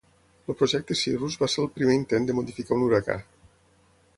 [0.51, 3.19] El projecte Cirrus va ser el primer intent de modificar un huracà.